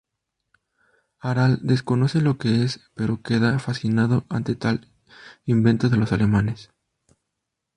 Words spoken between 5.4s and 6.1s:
invento de